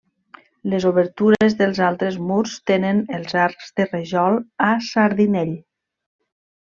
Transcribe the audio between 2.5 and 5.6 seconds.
tenen els arcs de rajol a sardinell.